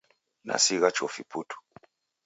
[0.47, 1.57] Nasigha chofi putu.